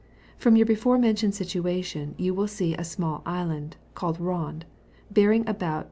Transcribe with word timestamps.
From 0.35 0.55
your 0.55 0.65
before 0.65 0.97
mentioned, 0.97 1.35
situation 1.35 2.15
you 2.17 2.33
will 2.33 2.47
see 2.47 2.73
a 2.73 2.79
9mdU 2.81 3.21
island^ 3.25 3.73
caJled 3.95 4.17
Rond, 4.19 4.65
bearing 5.11 5.47
about 5.47 5.61
N. 5.79 5.79